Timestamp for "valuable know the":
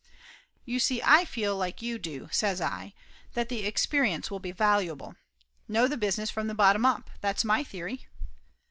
4.51-5.95